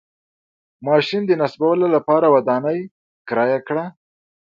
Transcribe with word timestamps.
ماشین 0.87 1.21
د 1.27 1.31
نصبولو 1.41 1.87
لپاره 1.95 2.27
ودانۍ 2.35 2.79
کرایه 3.27 3.59
کړه. 3.67 3.85